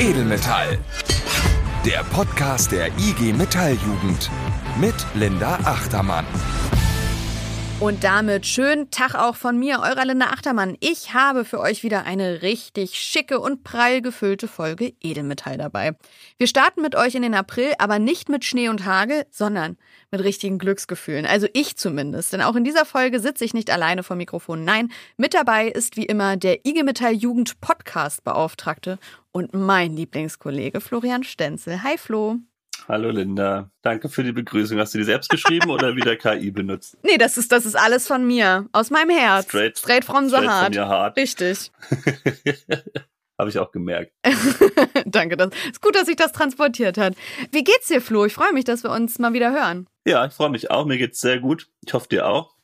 [0.00, 0.78] Edelmetall.
[1.84, 4.30] Der Podcast der IG Metalljugend
[4.80, 6.24] mit Linda Achtermann.
[7.80, 10.76] Und damit schönen Tag auch von mir, eurer Linda Achtermann.
[10.80, 15.92] Ich habe für euch wieder eine richtig schicke und prall gefüllte Folge Edelmetall dabei.
[16.38, 19.76] Wir starten mit euch in den April, aber nicht mit Schnee und Hagel, sondern
[20.10, 21.24] mit richtigen Glücksgefühlen.
[21.24, 22.32] Also ich zumindest.
[22.32, 24.64] Denn auch in dieser Folge sitze ich nicht alleine vor Mikrofon.
[24.64, 28.98] Nein, mit dabei ist wie immer der IG Metall Jugend Podcast Beauftragte
[29.30, 31.84] und mein Lieblingskollege Florian Stenzel.
[31.84, 32.38] Hi Flo.
[32.88, 33.70] Hallo Linda.
[33.82, 34.78] Danke für die Begrüßung.
[34.78, 36.96] Hast du die selbst geschrieben oder wieder KI benutzt?
[37.02, 38.66] Nee, das ist, das ist alles von mir.
[38.72, 39.44] Aus meinem Herz.
[39.44, 40.74] Straight, straight from straight the heart.
[40.74, 41.16] From your heart.
[41.18, 41.70] Richtig.
[43.38, 44.12] Habe ich auch gemerkt.
[45.04, 45.36] Danke.
[45.36, 47.14] Das ist gut, dass sich das transportiert hat.
[47.52, 48.24] Wie geht's dir, Flo?
[48.24, 49.86] Ich freue mich, dass wir uns mal wieder hören.
[50.06, 50.86] Ja, ich freue mich auch.
[50.86, 51.68] Mir geht's sehr gut.
[51.86, 52.56] Ich hoffe dir auch.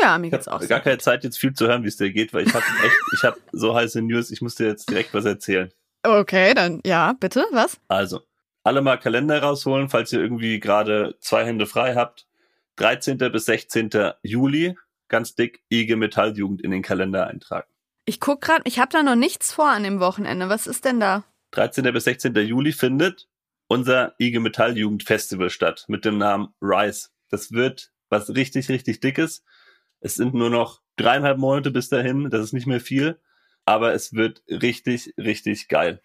[0.00, 0.60] Ja, mir Ich geht's auch.
[0.60, 1.02] sehr gar keine gut.
[1.02, 3.36] Zeit, jetzt viel zu hören, wie es dir geht, weil ich habe echt, ich habe
[3.50, 4.30] so heiße News.
[4.30, 5.70] Ich muss dir jetzt direkt was erzählen.
[6.04, 7.44] Okay, dann ja, bitte.
[7.50, 7.78] Was?
[7.88, 8.22] Also,
[8.64, 12.26] alle mal Kalender rausholen, falls ihr irgendwie gerade zwei Hände frei habt.
[12.76, 13.18] 13.
[13.18, 13.90] bis 16.
[14.22, 14.76] Juli,
[15.08, 17.68] ganz dick IG Metalljugend in den Kalender eintragen.
[18.04, 20.48] Ich guck gerade, ich habe da noch nichts vor an dem Wochenende.
[20.48, 21.24] Was ist denn da?
[21.52, 21.92] 13.
[21.92, 22.34] bis 16.
[22.34, 23.28] Juli findet
[23.68, 27.08] unser IG Metall Jugend Festival statt mit dem Namen Rise.
[27.30, 29.44] Das wird was richtig, richtig dickes.
[30.00, 32.28] Es sind nur noch dreieinhalb Monate bis dahin.
[32.30, 33.20] Das ist nicht mehr viel.
[33.64, 36.02] Aber es wird richtig, richtig geil.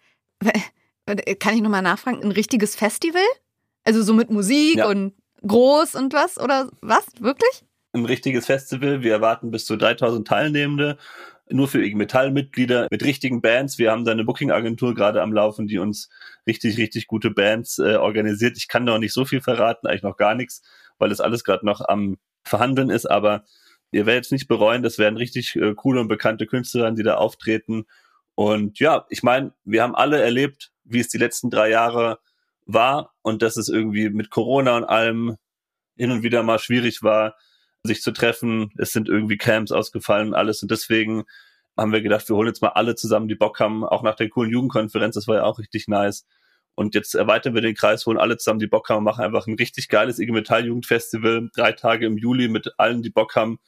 [1.16, 2.22] Kann ich nochmal nachfragen?
[2.22, 3.22] Ein richtiges Festival?
[3.84, 4.88] Also so mit Musik Ja.
[4.88, 5.14] und
[5.46, 6.38] groß und was?
[6.38, 7.06] Oder was?
[7.20, 7.64] Wirklich?
[7.92, 9.02] Ein richtiges Festival.
[9.02, 10.98] Wir erwarten bis zu 3000 Teilnehmende.
[11.50, 13.78] Nur für IG Metall Mitglieder mit richtigen Bands.
[13.78, 16.10] Wir haben da eine Booking Agentur gerade am Laufen, die uns
[16.46, 18.58] richtig, richtig gute Bands äh, organisiert.
[18.58, 20.60] Ich kann noch nicht so viel verraten, eigentlich noch gar nichts,
[20.98, 23.06] weil das alles gerade noch am Verhandeln ist.
[23.10, 23.44] Aber
[23.92, 24.82] ihr werdet es nicht bereuen.
[24.82, 27.86] Das werden richtig äh, coole und bekannte Künstler, die da auftreten.
[28.34, 32.18] Und ja, ich meine, wir haben alle erlebt, wie es die letzten drei Jahre
[32.66, 35.36] war und dass es irgendwie mit Corona und allem
[35.96, 37.36] hin und wieder mal schwierig war,
[37.82, 38.72] sich zu treffen.
[38.78, 40.62] Es sind irgendwie Camps ausgefallen und alles.
[40.62, 41.24] Und deswegen
[41.76, 44.28] haben wir gedacht, wir holen jetzt mal alle zusammen, die Bock haben, auch nach der
[44.28, 45.14] coolen Jugendkonferenz.
[45.14, 46.26] Das war ja auch richtig nice.
[46.74, 49.54] Und jetzt erweitern wir den Kreis, holen alle zusammen, die Bock haben, machen einfach ein
[49.54, 51.50] richtig geiles IG Metall Jugendfestival.
[51.54, 53.58] Drei Tage im Juli mit allen, die Bock haben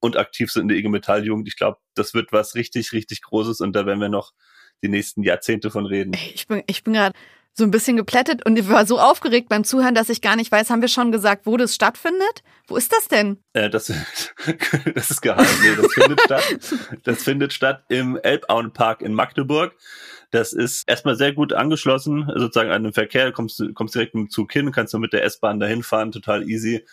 [0.00, 1.46] und aktiv sind in der IG Metall Jugend.
[1.46, 4.32] Ich glaube, das wird was richtig, richtig Großes und da werden wir noch
[4.82, 6.12] die nächsten Jahrzehnte von reden.
[6.34, 7.14] Ich bin, ich bin gerade
[7.58, 10.50] so ein bisschen geplättet und ich war so aufgeregt beim Zuhören, dass ich gar nicht
[10.50, 12.42] weiß, haben wir schon gesagt, wo das stattfindet?
[12.68, 13.38] Wo ist das denn?
[13.52, 13.86] Äh, das,
[14.94, 15.46] das ist geheim.
[15.62, 16.58] Nee, das findet statt.
[17.02, 19.74] Das findet statt im Elbauenpark in Magdeburg.
[20.30, 23.32] Das ist erstmal sehr gut angeschlossen, sozusagen an den Verkehr.
[23.32, 26.12] Kommst du kommst direkt mit dem Zug hin, kannst du mit der S-Bahn dahin fahren,
[26.12, 26.86] total easy.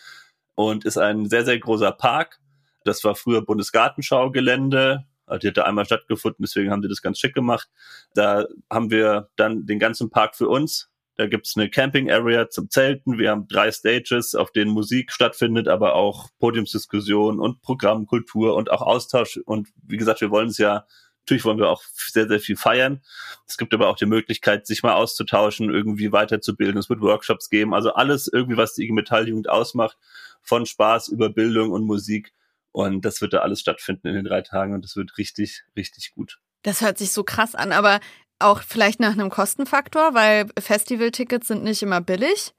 [0.54, 2.40] Und ist ein sehr, sehr großer Park.
[2.84, 5.04] Das war früher Bundesgartenschaugelände.
[5.26, 7.68] Also Die hat da einmal stattgefunden, deswegen haben sie das ganz schick gemacht.
[8.14, 10.88] Da haben wir dann den ganzen Park für uns.
[11.16, 13.18] Da gibt's eine Camping-Area zum Zelten.
[13.18, 18.70] Wir haben drei Stages, auf denen Musik stattfindet, aber auch Podiumsdiskussion und Programm, Kultur und
[18.70, 19.38] auch Austausch.
[19.38, 20.84] Und wie gesagt, wir wollen es ja,
[21.20, 23.00] natürlich wollen wir auch sehr, sehr viel feiern.
[23.48, 26.78] Es gibt aber auch die Möglichkeit, sich mal auszutauschen, irgendwie weiterzubilden.
[26.78, 27.72] Es wird Workshops geben.
[27.72, 29.96] Also alles irgendwie, was die IG Metalljugend ausmacht,
[30.42, 32.34] von Spaß über Bildung und Musik.
[32.76, 36.12] Und das wird da alles stattfinden in den drei Tagen und das wird richtig, richtig
[36.14, 36.40] gut.
[36.60, 38.00] Das hört sich so krass an, aber
[38.38, 42.52] auch vielleicht nach einem Kostenfaktor, weil Festivaltickets sind nicht immer billig.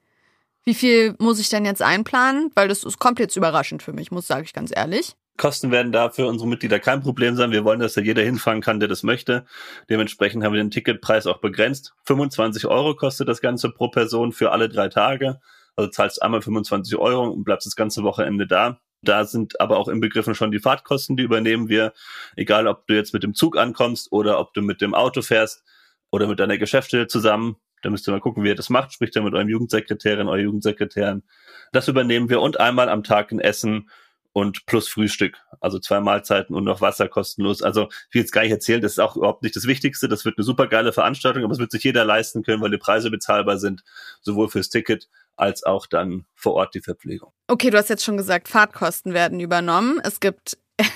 [0.64, 2.50] Wie viel muss ich denn jetzt einplanen?
[2.56, 5.12] Weil das, das kommt jetzt überraschend für mich, muss sage ich ganz ehrlich.
[5.36, 7.52] Kosten werden da für unsere Mitglieder kein Problem sein.
[7.52, 9.46] Wir wollen, dass da jeder hinfahren kann, der das möchte.
[9.88, 11.94] Dementsprechend haben wir den Ticketpreis auch begrenzt.
[12.06, 15.38] 25 Euro kostet das Ganze pro Person für alle drei Tage.
[15.76, 18.80] Also zahlst einmal 25 Euro und bleibst das ganze Wochenende da.
[19.02, 21.92] Da sind aber auch inbegriffen schon die Fahrtkosten, die übernehmen wir.
[22.36, 25.62] Egal, ob du jetzt mit dem Zug ankommst oder ob du mit dem Auto fährst
[26.10, 27.56] oder mit deiner Geschäftsstelle zusammen.
[27.82, 28.92] Da müsst ihr mal gucken, wie ihr das macht.
[28.92, 31.22] Spricht ihr mit eurem Jugendsekretärin, eurer Jugendsekretärin.
[31.72, 33.88] Das übernehmen wir und einmal am Tag ein Essen
[34.32, 35.36] und plus Frühstück.
[35.60, 37.62] Also zwei Mahlzeiten und noch Wasser kostenlos.
[37.62, 40.08] Also will jetzt gar nicht erzählen, das ist auch überhaupt nicht das Wichtigste.
[40.08, 42.78] Das wird eine super geile Veranstaltung, aber es wird sich jeder leisten können, weil die
[42.78, 43.84] Preise bezahlbar sind,
[44.20, 47.32] sowohl fürs Ticket als auch dann vor Ort die Verpflegung.
[47.46, 50.00] Okay, du hast jetzt schon gesagt, Fahrtkosten werden übernommen.
[50.02, 50.58] Es gibt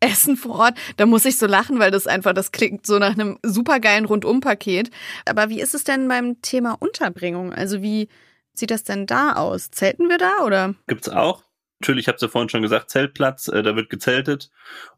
[0.00, 0.78] Essen vor Ort.
[0.96, 4.90] Da muss ich so lachen, weil das einfach, das klingt so nach einem supergeilen Rundumpaket.
[5.26, 7.52] Aber wie ist es denn beim Thema Unterbringung?
[7.52, 8.08] Also wie
[8.54, 9.70] sieht das denn da aus?
[9.70, 10.74] Zelten wir da oder?
[10.86, 11.44] Gibt's auch.
[11.80, 14.50] Natürlich, ich habe es ja vorhin schon gesagt, Zeltplatz, äh, da wird gezeltet.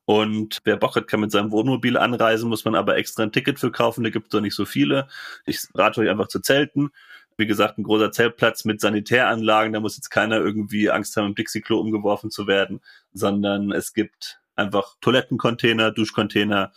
[0.04, 3.58] Und wer Bock hat, kann mit seinem Wohnmobil anreisen, muss man aber extra ein Ticket
[3.58, 4.04] für kaufen.
[4.04, 5.08] Da gibt's doch nicht so viele.
[5.46, 6.90] Ich rate euch einfach zu zelten.
[7.36, 9.72] Wie gesagt, ein großer Zeltplatz mit Sanitäranlagen.
[9.72, 12.80] Da muss jetzt keiner irgendwie Angst haben, im Dixie-Klo umgeworfen zu werden,
[13.12, 16.72] sondern es gibt einfach Toilettencontainer, Duschcontainer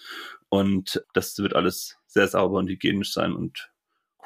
[0.49, 3.69] und das wird alles sehr sauber und hygienisch sein und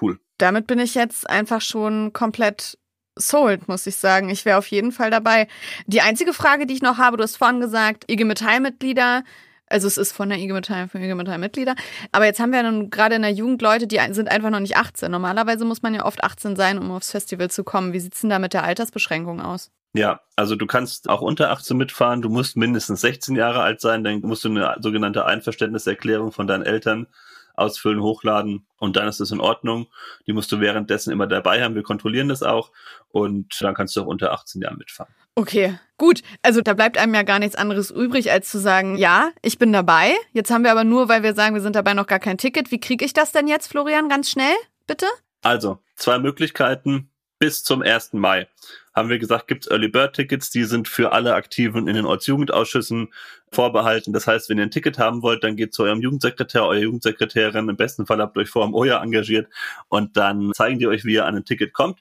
[0.01, 0.19] cool.
[0.38, 2.77] Damit bin ich jetzt einfach schon komplett
[3.16, 4.30] sold, muss ich sagen.
[4.30, 5.48] Ich wäre auf jeden Fall dabei.
[5.86, 9.24] Die einzige Frage, die ich noch habe, du hast vorhin gesagt, IG Metall-Mitglieder,
[9.72, 11.76] also es ist von der IG Metall für IG Metall-Mitglieder.
[12.12, 14.78] Aber jetzt haben wir nun gerade in der Jugend Leute, die sind einfach noch nicht
[14.78, 15.12] 18.
[15.12, 17.94] Normalerweise muss man ja oft 18 sein, um aufs Festival zu kommen.
[17.94, 19.72] Wie sieht's denn da mit der Altersbeschränkung aus?
[19.94, 24.06] Ja, also du kannst auch unter 18 mitfahren, du musst mindestens 16 Jahre alt sein,
[24.06, 27.08] dann musst du eine sogenannte Einverständniserklärung von deinen Eltern
[27.56, 29.88] ausfüllen, hochladen und dann ist es in Ordnung.
[30.27, 31.75] Die musst du währenddessen immer dabei haben.
[31.75, 32.71] Wir kontrollieren das auch
[33.09, 35.13] und dann kannst du auch unter 18 Jahren mitfahren.
[35.36, 36.21] Okay, gut.
[36.42, 39.71] Also da bleibt einem ja gar nichts anderes übrig, als zu sagen, ja, ich bin
[39.71, 40.13] dabei.
[40.33, 42.71] Jetzt haben wir aber nur, weil wir sagen, wir sind dabei noch gar kein Ticket.
[42.71, 44.56] Wie kriege ich das denn jetzt, Florian, ganz schnell,
[44.88, 45.06] bitte?
[45.42, 47.11] Also, zwei Möglichkeiten
[47.42, 48.14] bis zum 1.
[48.14, 48.48] Mai
[48.94, 53.12] haben wir gesagt, gibt's Early Bird Tickets, die sind für alle Aktiven in den Ortsjugendausschüssen
[53.52, 54.14] vorbehalten.
[54.14, 57.68] Das heißt, wenn ihr ein Ticket haben wollt, dann geht zu eurem Jugendsekretär, eurer Jugendsekretärin.
[57.68, 59.52] Im besten Fall habt ihr euch vor dem OJA engagiert
[59.90, 61.98] und dann zeigen die euch, wie ihr an ein Ticket kommt.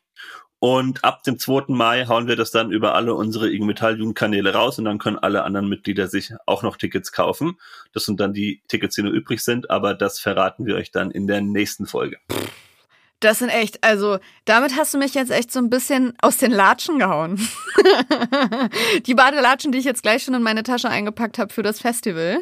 [0.59, 1.69] Und ab dem 2.
[1.69, 5.17] Mai hauen wir das dann über alle unsere IG Metall Jugendkanäle raus und dann können
[5.17, 7.59] alle anderen Mitglieder sich auch noch Tickets kaufen.
[7.95, 11.11] Das sind dann die Tickets, die nur übrig sind, aber das verraten wir euch dann
[11.11, 12.19] in der nächsten Folge.
[13.21, 16.51] Das sind echt, also damit hast du mich jetzt echt so ein bisschen aus den
[16.51, 17.39] Latschen gehauen.
[19.07, 22.39] die Badelatschen, die ich jetzt gleich schon in meine Tasche eingepackt habe für das Festival.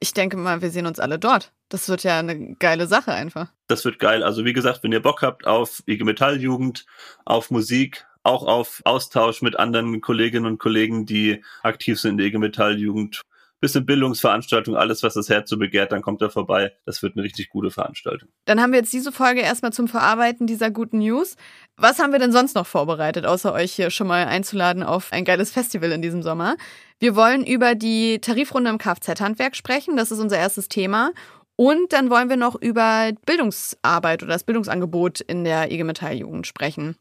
[0.00, 1.52] Ich denke mal, wir sehen uns alle dort.
[1.68, 3.52] Das wird ja eine geile Sache einfach.
[3.68, 4.22] Das wird geil.
[4.22, 6.86] Also wie gesagt, wenn ihr Bock habt auf IG Metall Jugend,
[7.24, 12.26] auf Musik, auch auf Austausch mit anderen Kolleginnen und Kollegen, die aktiv sind in der
[12.28, 13.22] IG Metall Jugend,
[13.62, 16.72] bisschen Bildungsveranstaltung, alles, was das Herz so begehrt, dann kommt er vorbei.
[16.84, 18.28] Das wird eine richtig gute Veranstaltung.
[18.44, 21.36] Dann haben wir jetzt diese Folge erstmal zum Verarbeiten dieser guten News.
[21.76, 25.24] Was haben wir denn sonst noch vorbereitet, außer euch hier schon mal einzuladen auf ein
[25.24, 26.56] geiles Festival in diesem Sommer?
[26.98, 29.96] Wir wollen über die Tarifrunde im Kfz-Handwerk sprechen.
[29.96, 31.12] Das ist unser erstes Thema.
[31.54, 36.48] Und dann wollen wir noch über Bildungsarbeit oder das Bildungsangebot in der IG Metall Jugend
[36.48, 36.96] sprechen.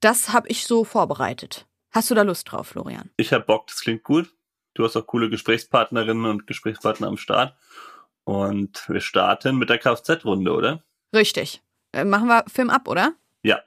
[0.00, 1.66] Das habe ich so vorbereitet.
[1.90, 3.10] Hast du da Lust drauf, Florian?
[3.18, 4.32] Ich habe Bock, das klingt gut.
[4.78, 7.56] Du hast auch coole Gesprächspartnerinnen und Gesprächspartner am Start.
[8.22, 10.84] Und wir starten mit der Kfz-Runde, oder?
[11.12, 11.62] Richtig.
[11.92, 13.14] Äh, machen wir Film ab, oder?
[13.42, 13.58] Ja.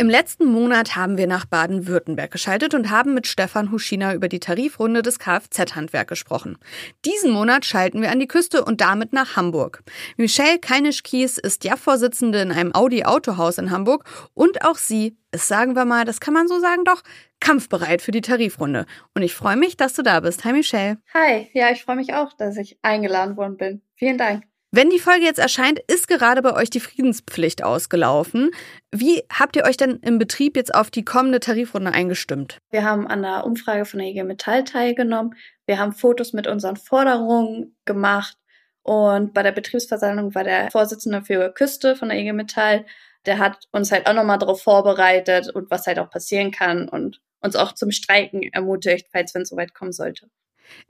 [0.00, 4.38] Im letzten Monat haben wir nach Baden-Württemberg geschaltet und haben mit Stefan Huschina über die
[4.38, 6.56] Tarifrunde des Kfz-Handwerk gesprochen.
[7.04, 9.82] Diesen Monat schalten wir an die Küste und damit nach Hamburg.
[10.16, 14.04] Michelle Keinisch-Kies ist Ja-Vorsitzende in einem Audi-Autohaus in Hamburg
[14.34, 17.02] und auch sie ist, sagen wir mal, das kann man so sagen doch,
[17.40, 18.86] kampfbereit für die Tarifrunde.
[19.14, 20.44] Und ich freue mich, dass du da bist.
[20.44, 20.98] Hi Michelle.
[21.12, 23.82] Hi, ja, ich freue mich auch, dass ich eingeladen worden bin.
[23.96, 24.44] Vielen Dank.
[24.70, 28.50] Wenn die Folge jetzt erscheint, ist gerade bei euch die Friedenspflicht ausgelaufen.
[28.92, 32.58] Wie habt ihr euch denn im Betrieb jetzt auf die kommende Tarifrunde eingestimmt?
[32.70, 35.34] Wir haben an der Umfrage von der IG Metall teilgenommen.
[35.64, 38.36] Wir haben Fotos mit unseren Forderungen gemacht.
[38.82, 42.84] Und bei der Betriebsversammlung war der Vorsitzende für Küste von der IG Metall.
[43.24, 47.22] Der hat uns halt auch nochmal darauf vorbereitet und was halt auch passieren kann und
[47.40, 50.28] uns auch zum Streiken ermutigt, falls wenn es soweit kommen sollte.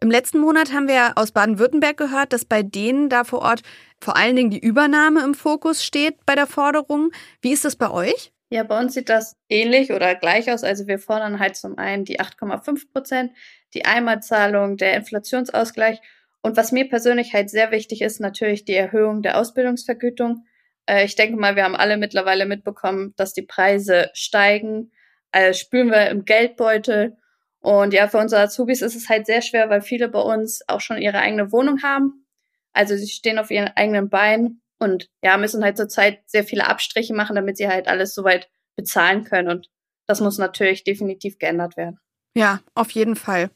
[0.00, 3.62] Im letzten Monat haben wir aus Baden-Württemberg gehört, dass bei denen da vor Ort
[4.00, 7.10] vor allen Dingen die Übernahme im Fokus steht bei der Forderung.
[7.40, 8.32] Wie ist das bei euch?
[8.50, 10.64] Ja, bei uns sieht das ähnlich oder gleich aus.
[10.64, 13.32] Also wir fordern halt zum einen die 8,5 Prozent,
[13.74, 16.00] die Einmalzahlung, der Inflationsausgleich.
[16.40, 20.46] Und was mir persönlich halt sehr wichtig ist, natürlich die Erhöhung der Ausbildungsvergütung.
[20.86, 24.92] Äh, ich denke mal, wir haben alle mittlerweile mitbekommen, dass die Preise steigen.
[25.30, 27.18] Also spüren wir im Geldbeutel.
[27.60, 30.80] Und ja, für unsere Azubis ist es halt sehr schwer, weil viele bei uns auch
[30.80, 32.26] schon ihre eigene Wohnung haben.
[32.72, 37.14] Also sie stehen auf ihren eigenen Beinen und ja, müssen halt zurzeit sehr viele Abstriche
[37.14, 39.48] machen, damit sie halt alles soweit bezahlen können.
[39.48, 39.68] Und
[40.06, 41.98] das muss natürlich definitiv geändert werden.
[42.36, 43.50] Ja, auf jeden Fall.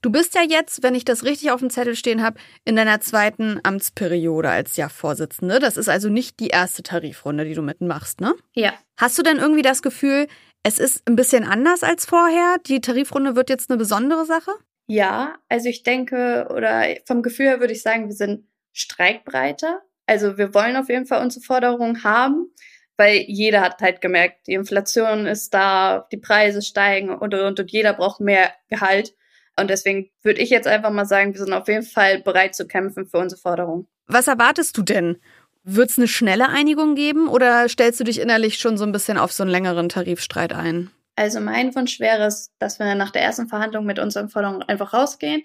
[0.00, 3.00] Du bist ja jetzt, wenn ich das richtig auf dem Zettel stehen habe, in deiner
[3.00, 5.58] zweiten Amtsperiode als Ja-Vorsitzende.
[5.58, 8.34] Das ist also nicht die erste Tarifrunde, die du mitmachst, ne?
[8.54, 8.72] Ja.
[8.96, 10.26] Hast du denn irgendwie das Gefühl,
[10.64, 12.56] es ist ein bisschen anders als vorher.
[12.66, 14.50] Die Tarifrunde wird jetzt eine besondere Sache?
[14.86, 19.82] Ja, also ich denke, oder vom Gefühl her würde ich sagen, wir sind streikbreiter.
[20.06, 22.50] Also wir wollen auf jeden Fall unsere Forderungen haben,
[22.96, 27.70] weil jeder hat halt gemerkt, die Inflation ist da, die Preise steigen und, und, und
[27.70, 29.14] jeder braucht mehr Gehalt.
[29.58, 32.66] Und deswegen würde ich jetzt einfach mal sagen, wir sind auf jeden Fall bereit zu
[32.66, 33.86] kämpfen für unsere Forderungen.
[34.06, 35.18] Was erwartest du denn
[35.64, 39.18] wird es eine schnelle Einigung geben oder stellst du dich innerlich schon so ein bisschen
[39.18, 40.90] auf so einen längeren Tarifstreit ein?
[41.16, 44.92] Also mein Wunsch wäre es, dass wir nach der ersten Verhandlung mit unseren Forderungen einfach
[44.92, 45.42] rausgehen.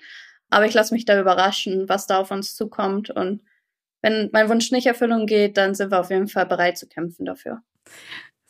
[0.49, 3.09] Aber ich lasse mich da überraschen, was da auf uns zukommt.
[3.11, 3.41] Und
[4.01, 7.25] wenn mein Wunsch nicht Erfüllung geht, dann sind wir auf jeden Fall bereit zu kämpfen
[7.25, 7.61] dafür.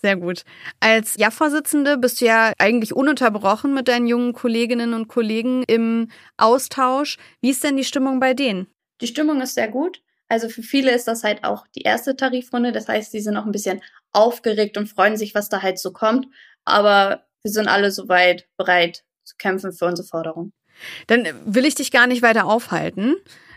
[0.01, 0.43] Sehr gut.
[0.79, 6.07] Als Ja-Vorsitzende bist du ja eigentlich ununterbrochen mit deinen jungen Kolleginnen und Kollegen im
[6.37, 7.17] Austausch.
[7.41, 8.67] Wie ist denn die Stimmung bei denen?
[9.01, 10.01] Die Stimmung ist sehr gut.
[10.29, 12.71] Also für viele ist das halt auch die erste Tarifrunde.
[12.71, 13.81] Das heißt, sie sind auch ein bisschen
[14.11, 16.27] aufgeregt und freuen sich, was da halt so kommt.
[16.65, 20.53] Aber wir sind alle soweit bereit zu kämpfen für unsere Forderung.
[21.07, 23.15] Dann will ich dich gar nicht weiter aufhalten,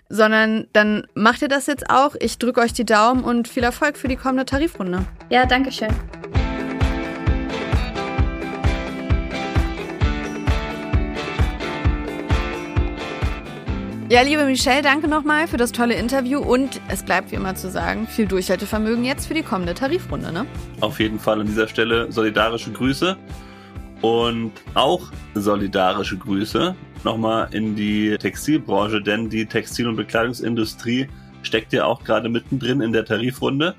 [0.09, 2.17] sondern dann macht ihr das jetzt auch.
[2.19, 5.05] Ich drücke euch die Daumen und viel Erfolg für die kommende Tarifrunde.
[5.31, 5.95] Ja, danke schön.
[14.13, 17.71] Ja, liebe Michelle, danke nochmal für das tolle Interview und es bleibt wie immer zu
[17.71, 20.45] sagen, viel Durchhaltevermögen jetzt für die kommende Tarifrunde, ne?
[20.83, 23.17] Auf jeden Fall an dieser Stelle solidarische Grüße
[24.03, 31.09] und auch solidarische Grüße nochmal in die Textilbranche, denn die Textil- und Bekleidungsindustrie
[31.43, 33.75] steckt ja auch gerade mittendrin in der Tarifrunde.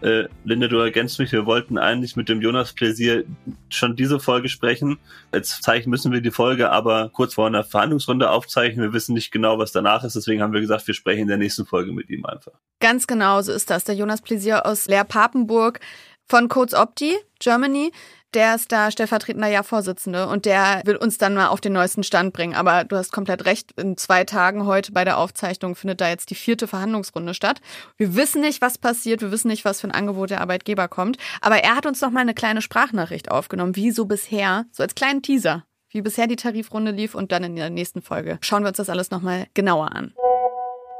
[0.00, 3.24] Äh, Linde, du ergänzt mich, wir wollten eigentlich mit dem Jonas Pläsier
[3.68, 4.98] schon diese Folge sprechen.
[5.32, 8.84] Jetzt zeichnen müssen wir die Folge aber kurz vor einer Verhandlungsrunde aufzeichnen.
[8.84, 11.36] Wir wissen nicht genau, was danach ist, deswegen haben wir gesagt, wir sprechen in der
[11.36, 12.52] nächsten Folge mit ihm einfach.
[12.80, 13.84] Ganz genau, so ist das.
[13.84, 15.80] Der Jonas Pläsier aus Leer Papenburg
[16.26, 17.90] von Codes Opti, Germany
[18.34, 22.32] der ist da stellvertretender Jahrvorsitzende und der will uns dann mal auf den neuesten Stand
[22.32, 22.54] bringen.
[22.54, 26.30] Aber du hast komplett recht, in zwei Tagen heute bei der Aufzeichnung findet da jetzt
[26.30, 27.60] die vierte Verhandlungsrunde statt.
[27.96, 31.16] Wir wissen nicht, was passiert, wir wissen nicht, was für ein Angebot der Arbeitgeber kommt.
[31.40, 34.94] Aber er hat uns noch mal eine kleine Sprachnachricht aufgenommen, wie so bisher, so als
[34.94, 38.68] kleinen Teaser, wie bisher die Tarifrunde lief und dann in der nächsten Folge schauen wir
[38.68, 40.12] uns das alles noch mal genauer an.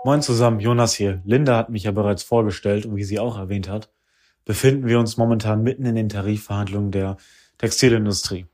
[0.04, 1.20] Moin zusammen, Jonas hier.
[1.24, 3.90] Linda hat mich ja bereits vorgestellt und wie sie auch erwähnt hat,
[4.48, 7.18] befinden wir uns momentan mitten in den Tarifverhandlungen der
[7.58, 8.46] Textilindustrie.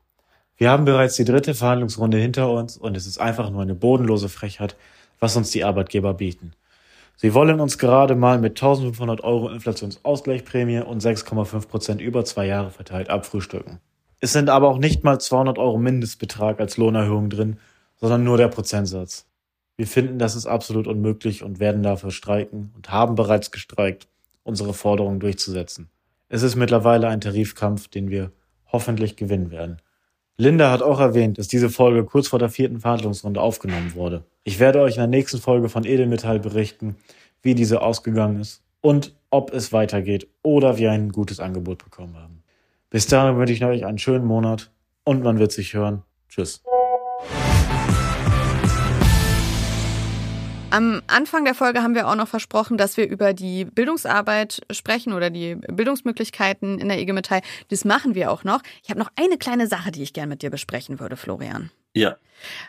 [0.57, 4.27] Wir haben bereits die dritte Verhandlungsrunde hinter uns und es ist einfach nur eine bodenlose
[4.27, 4.75] Frechheit,
[5.21, 6.51] was uns die Arbeitgeber bieten.
[7.15, 12.71] Sie wollen uns gerade mal mit 1500 Euro Inflationsausgleichprämie und 6,5 Prozent über zwei Jahre
[12.71, 13.79] verteilt abfrühstücken.
[14.19, 17.57] Es sind aber auch nicht mal 200 Euro Mindestbetrag als Lohnerhöhung drin,
[17.95, 19.27] sondern nur der Prozentsatz.
[19.77, 24.09] Wir finden, das ist absolut unmöglich und werden dafür streiken und haben bereits gestreikt
[24.45, 25.89] unsere Forderungen durchzusetzen.
[26.29, 28.31] Es ist mittlerweile ein Tarifkampf, den wir
[28.71, 29.81] hoffentlich gewinnen werden.
[30.37, 34.23] Linda hat auch erwähnt, dass diese Folge kurz vor der vierten Verhandlungsrunde aufgenommen wurde.
[34.43, 36.95] Ich werde euch in der nächsten Folge von Edelmetall berichten,
[37.41, 42.43] wie diese ausgegangen ist und ob es weitergeht oder wir ein gutes Angebot bekommen haben.
[42.89, 44.71] Bis dahin wünsche ich euch einen schönen Monat
[45.03, 46.03] und man wird sich hören.
[46.29, 46.61] Tschüss.
[50.75, 55.13] Am Anfang der Folge haben wir auch noch versprochen, dass wir über die Bildungsarbeit sprechen
[55.13, 57.39] oder die Bildungsmöglichkeiten in der IG Metall.
[57.69, 58.59] Das machen wir auch noch.
[58.83, 61.71] Ich habe noch eine kleine Sache, die ich gerne mit dir besprechen würde, Florian.
[61.95, 62.17] Ja.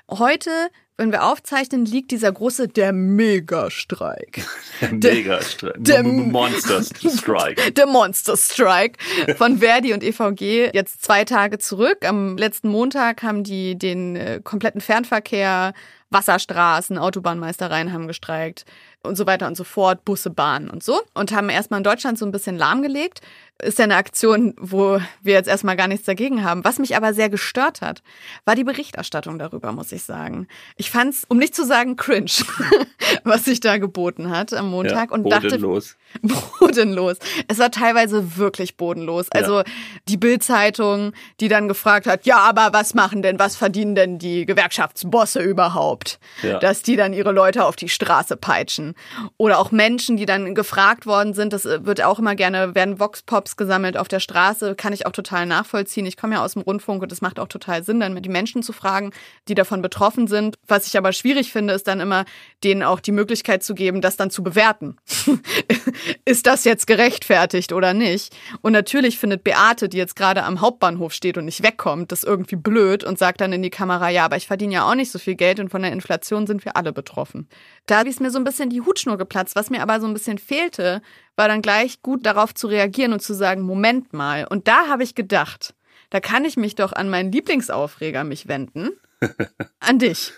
[0.09, 0.51] Heute,
[0.97, 4.47] wenn wir aufzeichnen, liegt dieser große, der Megastreik.
[4.81, 5.75] Der Megastreik.
[5.79, 7.73] Der Monster Strike.
[7.77, 8.99] Der Monster Strike
[9.37, 12.07] von Verdi und EVG jetzt zwei Tage zurück.
[12.07, 15.75] Am letzten Montag haben die den äh, kompletten Fernverkehr
[16.11, 18.65] Wasserstraßen, Autobahnmeistereien haben gestreikt
[19.07, 21.01] und so weiter und so fort, Busse, Bahnen und so.
[21.15, 23.21] Und haben erstmal in Deutschland so ein bisschen lahmgelegt.
[23.63, 26.63] Ist ja eine Aktion, wo wir jetzt erstmal gar nichts dagegen haben.
[26.63, 28.03] Was mich aber sehr gestört hat,
[28.45, 30.47] war die Berichterstattung darüber, muss ich sagen.
[30.77, 32.27] Ich fand's, um nicht zu sagen, cringe,
[33.25, 35.09] was sich da geboten hat am Montag.
[35.11, 35.97] Ja, und bodenlos.
[36.23, 37.17] dachte, bodenlos.
[37.49, 39.31] Es war teilweise wirklich bodenlos.
[39.31, 39.65] Also Ja.
[40.09, 44.45] die Bild-Zeitung, die dann gefragt hat, ja, aber was machen denn, was verdienen denn die
[44.45, 46.19] Gewerkschaftsbosse überhaupt?
[46.43, 46.59] Ja.
[46.59, 48.95] Dass die dann ihre Leute auf die Straße peitschen.
[49.37, 52.99] Oder auch Menschen, die dann gefragt worden sind, das äh, wird auch immer gerne, werden
[53.01, 56.07] Vox-Pops gesammelt auf der Straße, kann ich auch total nachvollziehen.
[56.07, 58.63] Ich komme ja aus dem Rundfunk und es macht auch total Sinn, dann die Menschen
[58.63, 59.13] zu fragen,
[59.49, 60.57] die davon betroffen sind.
[60.67, 62.25] Was ich aber schwierig finde, ist dann immer,
[62.65, 64.97] denen auch die Möglichkeit zu geben, das dann zu bewerten.
[66.25, 68.35] ist das jetzt gerechtfertigt oder nicht?
[68.63, 72.57] Und natürlich findet Beate, die jetzt gerade am Hauptbahnhof steht und nicht wegkommt, das irgendwie
[72.57, 75.19] blöd und sagt dann in die Kamera, ja, aber ich verdiene ja auch nicht so
[75.19, 77.49] viel Geld und von der Inflation sind wir alle betroffen.
[77.87, 79.57] Da ist mir so ein bisschen die Hutschnur geplatzt.
[79.57, 81.03] Was mir aber so ein bisschen fehlte,
[81.37, 84.47] war dann gleich gut darauf zu reagieren und zu sagen, Moment mal.
[84.49, 85.75] Und da habe ich gedacht,
[86.11, 88.91] da kann ich mich doch an meinen Lieblingsaufreger mich wenden.
[89.81, 90.33] an dich.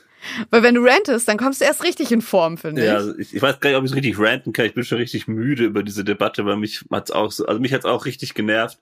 [0.51, 2.97] Weil wenn du rantest, dann kommst du erst richtig in Form, finde Ja, ich.
[2.99, 4.67] also ich, ich weiß gar nicht, ob ich so richtig ranten kann.
[4.67, 7.73] Ich bin schon richtig müde über diese Debatte, weil mich hat's auch so, also mich
[7.73, 8.79] hat's auch richtig genervt.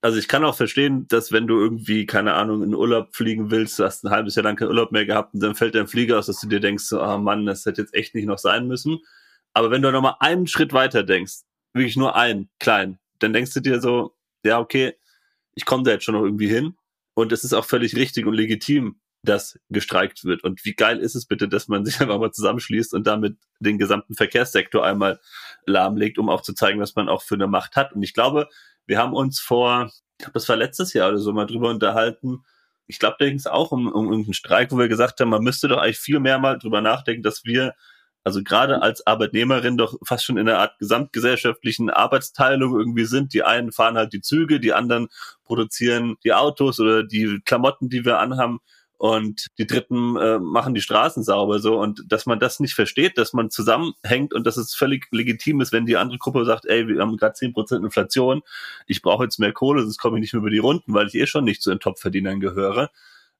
[0.00, 3.78] Also ich kann auch verstehen, dass wenn du irgendwie, keine Ahnung, in Urlaub fliegen willst,
[3.78, 6.18] du hast ein halbes Jahr lang keinen Urlaub mehr gehabt und dann fällt dein Flieger
[6.18, 8.68] aus, dass du dir denkst, so, ah Mann, das hätte jetzt echt nicht noch sein
[8.68, 9.00] müssen.
[9.54, 11.40] Aber wenn du nochmal einen Schritt weiter denkst,
[11.74, 14.14] wirklich nur einen, klein, dann denkst du dir so,
[14.44, 14.94] ja, okay,
[15.54, 16.76] ich komme da jetzt schon noch irgendwie hin.
[17.14, 20.44] Und es ist auch völlig richtig und legitim, dass gestreikt wird.
[20.44, 23.78] Und wie geil ist es bitte, dass man sich einfach mal zusammenschließt und damit den
[23.78, 25.20] gesamten Verkehrssektor einmal
[25.66, 27.92] lahmlegt, um auch zu zeigen, was man auch für eine Macht hat.
[27.92, 28.48] Und ich glaube,
[28.88, 32.42] wir haben uns vor, ich glaube, das war letztes Jahr oder so mal drüber unterhalten.
[32.86, 35.44] Ich glaube, da ging es auch um, um irgendeinen Streik, wo wir gesagt haben, man
[35.44, 37.74] müsste doch eigentlich viel mehr mal drüber nachdenken, dass wir
[38.24, 43.32] also gerade als Arbeitnehmerin doch fast schon in einer Art gesamtgesellschaftlichen Arbeitsteilung irgendwie sind.
[43.32, 45.08] Die einen fahren halt die Züge, die anderen
[45.44, 48.58] produzieren die Autos oder die Klamotten, die wir anhaben
[48.98, 53.16] und die Dritten äh, machen die Straßen sauber so und dass man das nicht versteht,
[53.16, 56.88] dass man zusammenhängt und dass es völlig legitim ist, wenn die andere Gruppe sagt, ey,
[56.88, 58.42] wir haben gerade zehn Prozent Inflation,
[58.88, 61.14] ich brauche jetzt mehr Kohle, sonst komme ich nicht mehr über die Runden, weil ich
[61.14, 62.90] eh schon nicht zu den Topverdienern gehöre.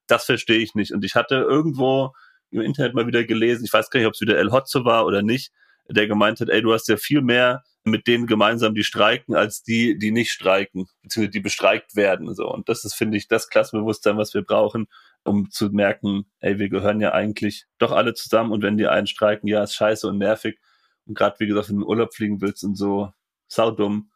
[0.06, 0.92] Das verstehe ich nicht.
[0.92, 2.14] Und ich hatte irgendwo
[2.50, 5.06] im Internet mal wieder gelesen, ich weiß gar nicht, ob es wieder El Hotzo war
[5.06, 5.52] oder nicht,
[5.88, 9.62] der gemeint hat, ey, du hast ja viel mehr mit denen gemeinsam, die streiken, als
[9.62, 12.34] die, die nicht streiken, beziehungsweise die bestreikt werden.
[12.34, 12.52] So.
[12.52, 14.88] Und das ist, finde ich, das Klassenbewusstsein, was wir brauchen,
[15.28, 19.06] um zu merken, ey, wir gehören ja eigentlich doch alle zusammen und wenn die einen
[19.06, 20.58] streiken, ja, ist scheiße und nervig.
[21.06, 23.12] Und gerade, wie gesagt, wenn du in den Urlaub fliegen willst und so,
[23.48, 24.10] saudumm.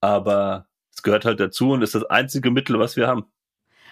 [0.00, 3.26] Aber es gehört halt dazu und ist das einzige Mittel, was wir haben.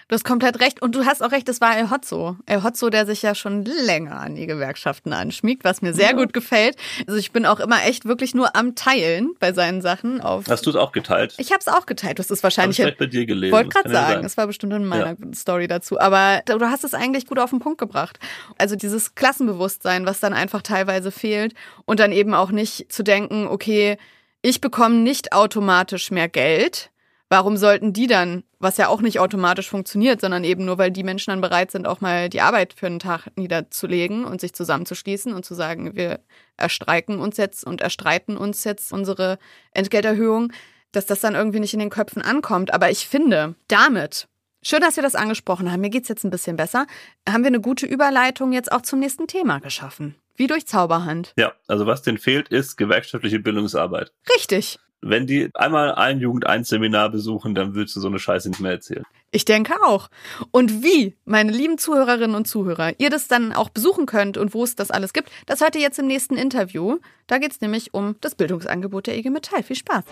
[0.09, 0.81] Du hast komplett recht.
[0.81, 2.37] Und du hast auch recht, es war El Hotzo.
[2.45, 6.13] El Hotzo, der sich ja schon länger an die Gewerkschaften anschmiegt, was mir sehr ja.
[6.13, 6.77] gut gefällt.
[7.07, 10.21] Also ich bin auch immer echt wirklich nur am Teilen bei seinen Sachen.
[10.21, 11.35] Auf hast du es auch geteilt?
[11.37, 12.19] Ich habe es auch geteilt.
[12.19, 12.79] Du hast es wahrscheinlich.
[12.79, 13.51] Ich bei dir gelesen.
[13.51, 15.33] Wollte gerade sagen, es war bestimmt in meiner ja.
[15.35, 15.99] Story dazu.
[15.99, 18.17] Aber du hast es eigentlich gut auf den Punkt gebracht.
[18.57, 21.53] Also dieses Klassenbewusstsein, was dann einfach teilweise fehlt.
[21.83, 23.97] Und dann eben auch nicht zu denken, okay,
[24.41, 26.91] ich bekomme nicht automatisch mehr Geld
[27.29, 31.03] Warum sollten die dann, was ja auch nicht automatisch funktioniert, sondern eben nur, weil die
[31.03, 35.33] Menschen dann bereit sind, auch mal die Arbeit für einen Tag niederzulegen und sich zusammenzuschließen
[35.33, 36.21] und zu sagen, wir
[36.55, 39.39] erstreiken uns jetzt und erstreiten uns jetzt unsere
[39.71, 40.53] Entgelterhöhung,
[40.93, 42.73] dass das dann irgendwie nicht in den Köpfen ankommt.
[42.73, 44.27] Aber ich finde, damit
[44.63, 45.81] Schön, dass wir das angesprochen haben.
[45.81, 46.87] Mir geht's jetzt ein bisschen besser.
[47.29, 50.15] Haben wir eine gute Überleitung jetzt auch zum nächsten Thema geschaffen.
[50.35, 51.33] Wie durch Zauberhand.
[51.37, 54.11] Ja, also was denen fehlt, ist gewerkschaftliche Bildungsarbeit.
[54.35, 58.49] Richtig wenn die einmal ein Jugend 1 Seminar besuchen, dann würdest du so eine Scheiße
[58.49, 59.05] nicht mehr erzählen.
[59.31, 60.09] Ich denke auch.
[60.51, 64.63] Und wie, meine lieben Zuhörerinnen und Zuhörer, ihr das dann auch besuchen könnt und wo
[64.63, 66.97] es das alles gibt, das hört ihr jetzt im nächsten Interview.
[67.27, 69.63] Da geht es nämlich um das Bildungsangebot der IG Metall.
[69.63, 70.05] Viel Spaß.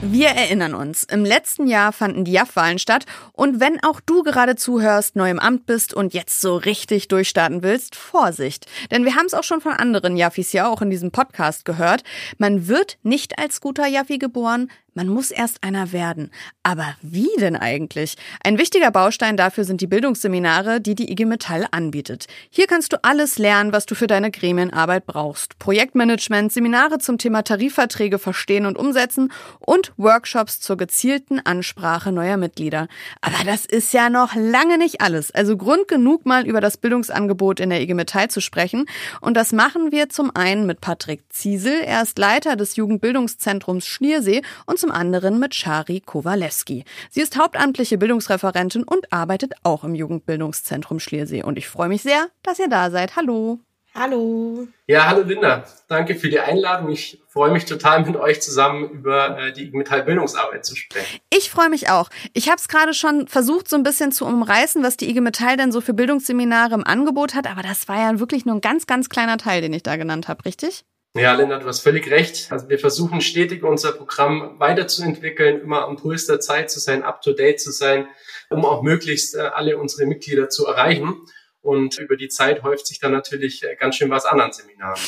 [0.00, 4.54] Wir erinnern uns, im letzten Jahr fanden die JAF-Wahlen statt und wenn auch du gerade
[4.54, 8.66] zuhörst, neu im Amt bist und jetzt so richtig durchstarten willst, Vorsicht.
[8.92, 12.04] Denn wir haben es auch schon von anderen Jaffis ja auch in diesem Podcast gehört.
[12.38, 16.32] Man wird nicht als guter Jaffi geboren, man muss erst einer werden.
[16.64, 18.16] Aber wie denn eigentlich?
[18.42, 22.26] Ein wichtiger Baustein dafür sind die Bildungsseminare, die die IG Metall anbietet.
[22.50, 25.60] Hier kannst du alles lernen, was du für deine Gremienarbeit brauchst.
[25.60, 29.30] Projektmanagement, Seminare zum Thema Tarifverträge verstehen und umsetzen
[29.60, 32.88] und Workshops zur gezielten Ansprache neuer Mitglieder.
[33.20, 35.30] Aber das ist ja noch lange nicht alles.
[35.30, 38.86] Also Grund genug, mal über das Bildungsangebot in der IG Metall zu sprechen.
[39.20, 41.82] Und das machen wir zum einen mit Patrick Ziesel.
[41.84, 46.84] Er ist Leiter des Jugendbildungszentrums Schliersee und zum zum anderen mit Shari Kowalewski.
[47.10, 51.42] Sie ist hauptamtliche Bildungsreferentin und arbeitet auch im Jugendbildungszentrum Schliersee.
[51.42, 53.14] Und ich freue mich sehr, dass ihr da seid.
[53.14, 53.58] Hallo.
[53.94, 54.66] Hallo.
[54.86, 55.64] Ja, hallo Linda.
[55.88, 56.90] Danke für die Einladung.
[56.90, 61.20] Ich freue mich total, mit euch zusammen über äh, die Metall-Bildungsarbeit zu sprechen.
[61.28, 62.08] Ich freue mich auch.
[62.32, 65.58] Ich habe es gerade schon versucht, so ein bisschen zu umreißen, was die IG Metall
[65.58, 68.86] denn so für Bildungsseminare im Angebot hat, aber das war ja wirklich nur ein ganz,
[68.86, 70.84] ganz kleiner Teil, den ich da genannt habe, richtig?
[71.14, 72.52] Ja, Linda, du hast völlig recht.
[72.52, 77.22] Also wir versuchen stetig unser Programm weiterzuentwickeln, immer am Puls der Zeit zu sein, up
[77.22, 78.06] to date zu sein,
[78.50, 81.16] um auch möglichst äh, alle unsere Mitglieder zu erreichen.
[81.60, 84.98] Und über die Zeit häuft sich dann natürlich äh, ganz schön was an an Seminaren.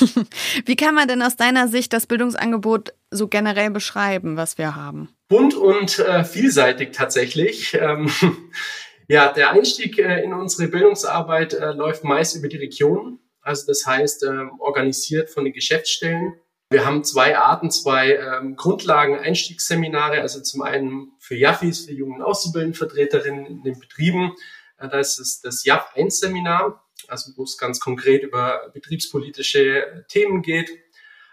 [0.67, 5.11] Wie kann man denn aus deiner Sicht das Bildungsangebot so generell beschreiben, was wir haben?
[5.29, 7.75] Bunt und äh, vielseitig tatsächlich.
[7.75, 8.11] Ähm,
[9.09, 13.20] ja, der Einstieg äh, in unsere Bildungsarbeit äh, läuft meist über die Region.
[13.43, 16.35] Also das heißt, äh, organisiert von den Geschäftsstellen.
[16.71, 20.21] Wir haben zwei Arten, zwei ähm, Grundlagen-Einstiegsseminare.
[20.21, 24.37] Also zum einen für Jaffis, für jungen Auszubildendenvertreterinnen in den Betrieben.
[24.79, 30.05] Äh, da ist es das JAF 1 Seminar, also wo es ganz konkret über betriebspolitische
[30.09, 30.71] Themen geht.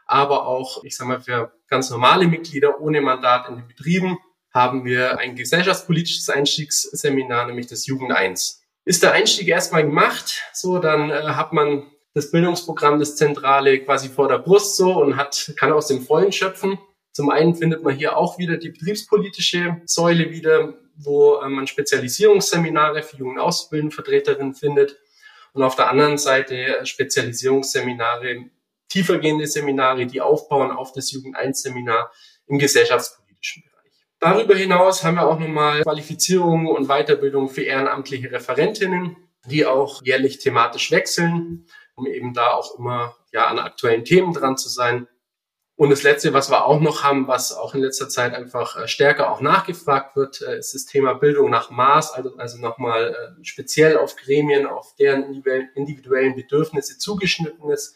[0.08, 4.18] Aber auch, ich sage mal, für ganz normale Mitglieder ohne Mandat in den Betrieben
[4.54, 8.64] haben wir ein gesellschaftspolitisches Einstiegsseminar, nämlich das Jugend 1.
[8.86, 14.10] Ist der Einstieg erstmal gemacht, so dann äh, hat man das Bildungsprogramm, das Zentrale quasi
[14.10, 16.80] vor der Brust so und hat, kann aus dem Vollen schöpfen.
[17.12, 23.04] Zum einen findet man hier auch wieder die betriebspolitische Säule wieder, wo äh, man Spezialisierungsseminare
[23.04, 24.98] für jungen Ausbildendenvertreterinnen findet.
[25.54, 28.46] Und auf der anderen Seite Spezialisierungsseminare,
[28.90, 32.12] tiefergehende Seminare, die aufbauen auf das Jugend 1 Seminar
[32.48, 33.92] im gesellschaftspolitischen Bereich.
[34.20, 40.40] Darüber hinaus haben wir auch nochmal Qualifizierungen und Weiterbildung für ehrenamtliche Referentinnen, die auch jährlich
[40.40, 45.08] thematisch wechseln um eben da auch immer ja an aktuellen Themen dran zu sein.
[45.76, 48.88] Und das Letzte, was wir auch noch haben, was auch in letzter Zeit einfach äh,
[48.88, 53.44] stärker auch nachgefragt wird, äh, ist das Thema Bildung nach Maß, also, also nochmal äh,
[53.44, 55.24] speziell auf Gremien, auf deren
[55.76, 57.96] individuellen Bedürfnisse zugeschnittenes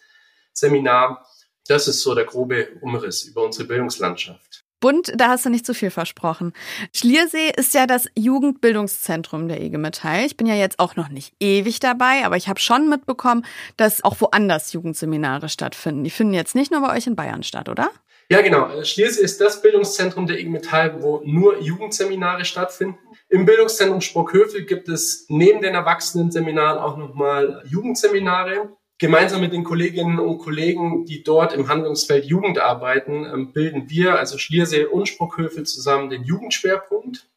[0.53, 1.25] Seminar.
[1.67, 4.63] Das ist so der grobe Umriss über unsere Bildungslandschaft.
[4.81, 6.51] Bunt, da hast du nicht zu viel versprochen.
[6.93, 10.25] Schliersee ist ja das Jugendbildungszentrum der IG Metall.
[10.25, 13.45] Ich bin ja jetzt auch noch nicht ewig dabei, aber ich habe schon mitbekommen,
[13.77, 16.03] dass auch woanders Jugendseminare stattfinden.
[16.03, 17.91] Die finden jetzt nicht nur bei euch in Bayern statt, oder?
[18.29, 18.83] Ja, genau.
[18.83, 22.97] Schliersee ist das Bildungszentrum der IG Metall, wo nur Jugendseminare stattfinden.
[23.29, 28.75] Im Bildungszentrum Sprockhövel gibt es neben den Erwachsenen-Seminaren auch nochmal Jugendseminare.
[29.01, 34.19] Gemeinsam mit den Kolleginnen und Kollegen, die dort im Handlungsfeld Jugend arbeiten, ähm, bilden wir,
[34.19, 37.27] also Schliersee und Sprockhövel, zusammen den Jugendschwerpunkt.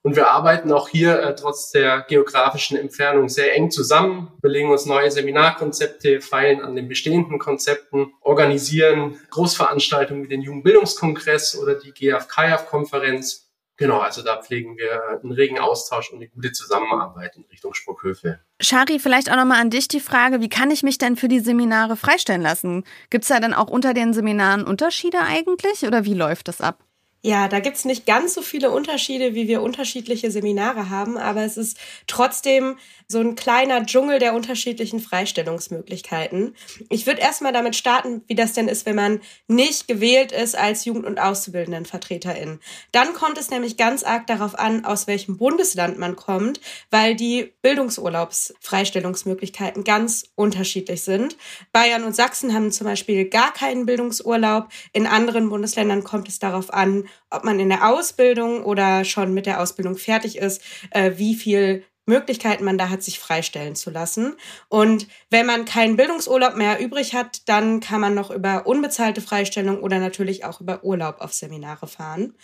[0.00, 4.32] Und wir arbeiten auch hier äh, trotz der geografischen Entfernung sehr eng zusammen.
[4.40, 11.54] Wir legen uns neue Seminarkonzepte, feilen an den bestehenden Konzepten, organisieren Großveranstaltungen wie den Jugendbildungskongress
[11.54, 17.36] oder die GFKF-Konferenz Genau, also da pflegen wir einen regen Austausch und eine gute Zusammenarbeit
[17.36, 18.40] in Richtung Sprockhöfe.
[18.60, 21.40] Shari, vielleicht auch nochmal an dich die Frage, wie kann ich mich denn für die
[21.40, 22.84] Seminare freistellen lassen?
[23.10, 26.84] Gibt es da dann auch unter den Seminaren Unterschiede eigentlich oder wie läuft das ab?
[27.24, 31.56] Ja, da gibt's nicht ganz so viele Unterschiede, wie wir unterschiedliche Seminare haben, aber es
[31.56, 36.56] ist trotzdem so ein kleiner Dschungel der unterschiedlichen Freistellungsmöglichkeiten.
[36.88, 40.84] Ich würde erstmal damit starten, wie das denn ist, wenn man nicht gewählt ist als
[40.84, 42.58] Jugend- und Auszubildendenvertreterin.
[42.90, 47.52] Dann kommt es nämlich ganz arg darauf an, aus welchem Bundesland man kommt, weil die
[47.62, 51.36] Bildungsurlaubsfreistellungsmöglichkeiten ganz unterschiedlich sind.
[51.70, 54.70] Bayern und Sachsen haben zum Beispiel gar keinen Bildungsurlaub.
[54.92, 59.46] In anderen Bundesländern kommt es darauf an, ob man in der Ausbildung oder schon mit
[59.46, 64.34] der Ausbildung fertig ist, äh, wie viel Möglichkeiten man da hat, sich freistellen zu lassen.
[64.68, 69.80] Und wenn man keinen Bildungsurlaub mehr übrig hat, dann kann man noch über unbezahlte Freistellung
[69.80, 72.34] oder natürlich auch über Urlaub auf Seminare fahren.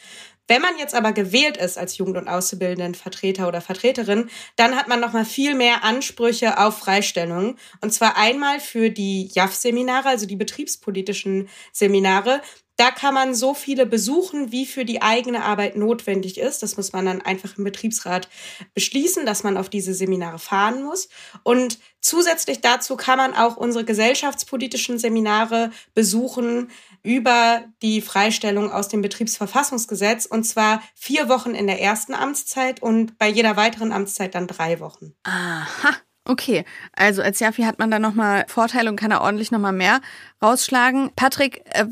[0.49, 4.99] Wenn man jetzt aber gewählt ist als Jugend- und Auszubildendenvertreter oder Vertreterin, dann hat man
[4.99, 7.57] noch mal viel mehr Ansprüche auf Freistellung.
[7.83, 12.41] Und zwar einmal für die JAF-Seminare, also die betriebspolitischen Seminare.
[12.79, 16.63] Da kann man so viele besuchen, wie für die eigene Arbeit notwendig ist.
[16.63, 18.29] Das muss man dann einfach im Betriebsrat
[18.73, 21.09] beschließen, dass man auf diese Seminare fahren muss.
[21.43, 26.71] Und zusätzlich dazu kann man auch unsere gesellschaftspolitischen Seminare besuchen
[27.03, 33.19] über die Freistellung aus dem Betriebsverfassungsgesetz und zwar vier Wochen in der ersten Amtszeit und
[33.19, 35.15] bei jeder weiteren Amtszeit dann drei Wochen.
[35.25, 35.95] Aha.
[36.25, 40.03] Okay, also als Jafi hat man da nochmal Vorteile und kann da ordentlich nochmal mehr
[40.43, 41.11] rausschlagen.
[41.17, 41.87] Patrick, äh,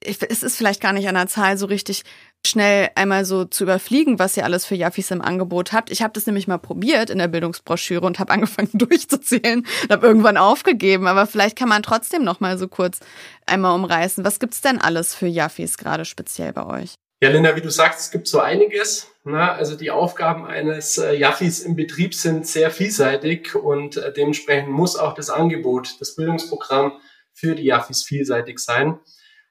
[0.00, 2.02] es ist vielleicht gar nicht an der Zahl so richtig
[2.46, 5.90] schnell einmal so zu überfliegen, was ihr alles für Jaffis im Angebot habt.
[5.90, 10.06] Ich habe das nämlich mal probiert in der Bildungsbroschüre und habe angefangen durchzuzählen und habe
[10.06, 11.06] irgendwann aufgegeben.
[11.06, 13.00] Aber vielleicht kann man trotzdem noch mal so kurz
[13.46, 14.24] einmal umreißen.
[14.24, 16.94] Was gibt's denn alles für Jaffis gerade speziell bei euch?
[17.20, 19.08] Ja, Linda, wie du sagst, es gibt so einiges.
[19.24, 24.70] Na, also die Aufgaben eines äh, Jaffis im Betrieb sind sehr vielseitig und äh, dementsprechend
[24.70, 26.92] muss auch das Angebot, das Bildungsprogramm
[27.34, 28.98] für die Jaffis vielseitig sein.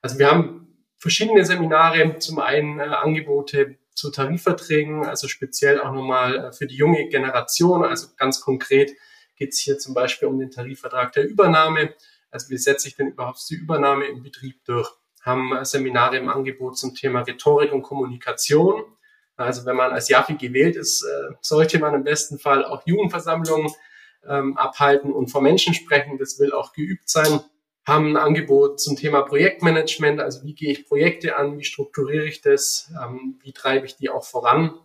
[0.02, 0.67] Also wir haben
[0.98, 6.76] verschiedene Seminare, zum einen äh, Angebote zu Tarifverträgen, also speziell auch nochmal äh, für die
[6.76, 7.84] junge Generation.
[7.84, 8.92] Also ganz konkret
[9.36, 11.94] geht es hier zum Beispiel um den Tarifvertrag der Übernahme.
[12.32, 14.90] Also wie setze ich denn überhaupt die Übernahme im Betrieb durch?
[15.22, 18.84] Haben äh, Seminare im Angebot zum Thema Rhetorik und Kommunikation.
[19.36, 23.72] Also wenn man als JAFI gewählt ist, äh, sollte man im besten Fall auch Jugendversammlungen
[24.28, 26.18] ähm, abhalten und vor Menschen sprechen.
[26.18, 27.40] Das will auch geübt sein
[27.88, 32.42] haben ein Angebot zum Thema Projektmanagement, also wie gehe ich Projekte an, wie strukturiere ich
[32.42, 34.78] das, ähm, wie treibe ich die auch voran.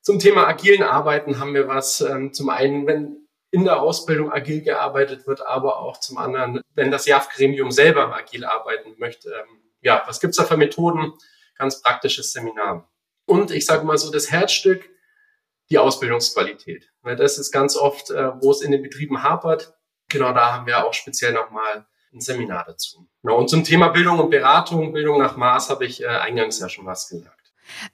[0.00, 4.62] Zum Thema agilen Arbeiten haben wir was, ähm, zum einen, wenn in der Ausbildung agil
[4.62, 9.28] gearbeitet wird, aber auch zum anderen, wenn das JAF-Gremium selber agil arbeiten möchte.
[9.28, 11.12] Ähm, ja, was gibt's da für Methoden?
[11.58, 12.90] Ganz praktisches Seminar.
[13.26, 14.88] Und ich sage mal so, das Herzstück,
[15.68, 16.90] die Ausbildungsqualität.
[17.02, 19.74] Das ist ganz oft, äh, wo es in den Betrieben hapert.
[20.08, 23.06] Genau da haben wir auch speziell nochmal ein Seminar dazu.
[23.22, 23.38] Genau.
[23.38, 26.86] Und zum Thema Bildung und Beratung, Bildung nach Maß, habe ich äh, eingangs ja schon
[26.86, 27.36] was gesagt.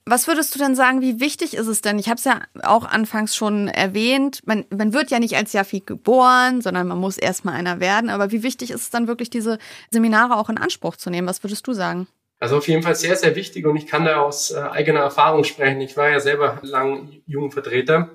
[0.05, 1.99] Was würdest du denn sagen, wie wichtig ist es denn?
[1.99, 5.81] Ich habe es ja auch anfangs schon erwähnt, man, man wird ja nicht als Jafi
[5.81, 8.11] geboren, sondern man muss erstmal einer werden.
[8.11, 9.59] Aber wie wichtig ist es dann wirklich, diese
[9.91, 11.27] Seminare auch in Anspruch zu nehmen?
[11.27, 12.07] Was würdest du sagen?
[12.39, 15.45] Also auf jeden Fall sehr, sehr wichtig und ich kann da aus äh, eigener Erfahrung
[15.45, 15.81] sprechen.
[15.81, 18.11] Ich war ja selber lang Jugendvertreter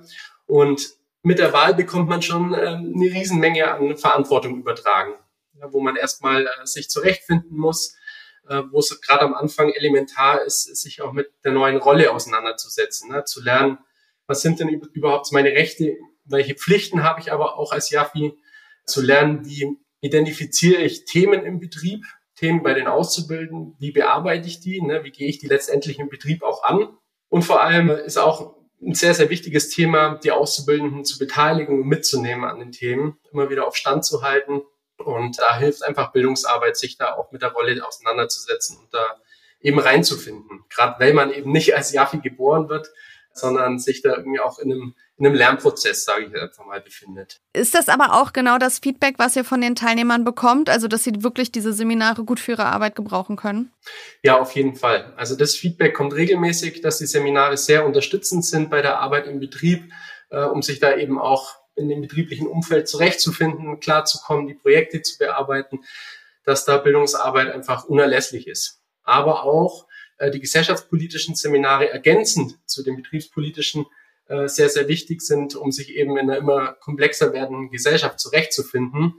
[0.46, 0.90] und
[1.24, 5.14] mit der Wahl bekommt man schon äh, eine Riesenmenge an Verantwortung übertragen
[5.60, 7.96] ja, wo man erstmal äh, sich zurechtfinden muss,
[8.48, 13.12] äh, wo es gerade am Anfang elementar ist, sich auch mit der neuen Rolle auseinanderzusetzen,
[13.12, 13.78] ne, zu lernen,
[14.28, 18.34] was sind denn überhaupt meine Rechte, welche Pflichten habe ich aber auch als Jafi,
[18.86, 24.60] zu lernen, wie identifiziere ich Themen im Betrieb, Themen bei den Auszubildenden, wie bearbeite ich
[24.60, 25.04] die, ne?
[25.04, 26.88] wie gehe ich die letztendlich im Betrieb auch an.
[27.30, 31.88] Und vor allem ist auch ein sehr, sehr wichtiges Thema, die Auszubildenden zu beteiligen und
[31.88, 34.62] mitzunehmen an den Themen, immer wieder auf Stand zu halten.
[34.98, 39.18] Und da hilft einfach Bildungsarbeit, sich da auch mit der Rolle auseinanderzusetzen und da
[39.62, 40.64] eben reinzufinden.
[40.70, 42.90] Gerade weil man eben nicht als Jaffi geboren wird,
[43.38, 47.40] sondern sich da irgendwie auch in einem, in einem Lernprozess, sage ich einfach mal, befindet.
[47.54, 50.70] Ist das aber auch genau das Feedback, was ihr von den Teilnehmern bekommt?
[50.70, 53.72] Also, dass sie wirklich diese Seminare gut für ihre Arbeit gebrauchen können?
[54.24, 55.14] Ja, auf jeden Fall.
[55.16, 59.40] Also das Feedback kommt regelmäßig, dass die Seminare sehr unterstützend sind bei der Arbeit im
[59.40, 59.92] Betrieb,
[60.30, 65.18] äh, um sich da eben auch in dem betrieblichen Umfeld zurechtzufinden, klarzukommen, die Projekte zu
[65.18, 65.80] bearbeiten,
[66.44, 68.82] dass da Bildungsarbeit einfach unerlässlich ist.
[69.04, 69.88] Aber auch
[70.18, 73.86] äh, die gesellschaftspolitischen Seminare ergänzend zu den betriebspolitischen
[74.28, 79.14] äh, sehr, sehr wichtig sind, um sich eben in einer immer komplexer werdenden Gesellschaft zurechtzufinden.